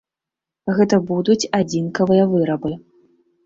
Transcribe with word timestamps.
Гэта 0.77 0.99
будуць 1.11 1.49
адзінкавыя 1.59 2.23
вырабы. 2.35 2.77